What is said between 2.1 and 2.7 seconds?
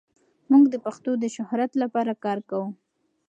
کار کوو.